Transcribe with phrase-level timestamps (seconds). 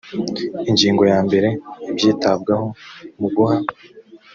[0.69, 1.47] ingingo ya mbere
[1.89, 2.65] ibyitabwaho
[3.19, 3.57] mu guha